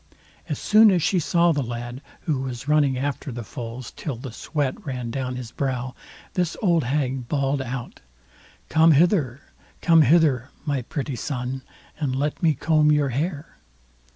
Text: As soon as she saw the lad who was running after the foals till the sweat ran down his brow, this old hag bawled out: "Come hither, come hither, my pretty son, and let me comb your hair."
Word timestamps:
As 0.49 0.57
soon 0.57 0.89
as 0.89 1.03
she 1.03 1.19
saw 1.19 1.51
the 1.51 1.61
lad 1.61 2.01
who 2.21 2.41
was 2.41 2.67
running 2.67 2.97
after 2.97 3.31
the 3.31 3.43
foals 3.43 3.93
till 3.95 4.15
the 4.15 4.31
sweat 4.31 4.83
ran 4.83 5.11
down 5.11 5.35
his 5.35 5.51
brow, 5.51 5.93
this 6.33 6.57
old 6.59 6.85
hag 6.85 7.27
bawled 7.27 7.61
out: 7.61 7.99
"Come 8.67 8.93
hither, 8.93 9.41
come 9.79 10.01
hither, 10.01 10.49
my 10.65 10.81
pretty 10.81 11.15
son, 11.15 11.61
and 11.99 12.15
let 12.15 12.41
me 12.41 12.55
comb 12.55 12.91
your 12.91 13.09
hair." 13.09 13.59